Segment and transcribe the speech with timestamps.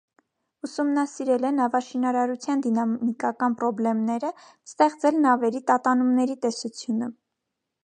[0.67, 4.33] Ուսումնասիրել է նավաշինարարության դինամիկական պրոբլեմները,
[4.65, 7.15] ստեղծել նավերի տատանումների տեսությունը։